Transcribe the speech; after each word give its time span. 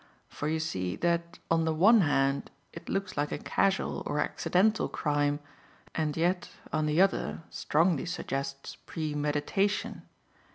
For 0.29 0.47
you 0.47 0.59
see 0.59 0.95
that 0.95 1.37
on 1.51 1.63
the 1.65 1.75
one 1.75 2.01
hand, 2.01 2.49
it 2.73 2.89
looks 2.89 3.15
like 3.17 3.31
a 3.31 3.37
casual 3.37 4.01
or 4.07 4.19
accidental 4.19 4.89
crime, 4.89 5.39
and 5.93 6.17
yet, 6.17 6.49
on 6.73 6.87
the 6.87 6.99
other, 6.99 7.43
strongly 7.51 8.07
suggests 8.07 8.77
premeditation. 8.87 10.01